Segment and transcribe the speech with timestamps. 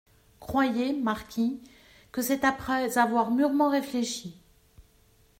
[0.39, 1.59] Croyez, marquis,
[2.11, 4.33] que c’est après avoir mûrement réfléchi…